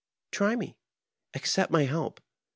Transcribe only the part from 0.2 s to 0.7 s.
Try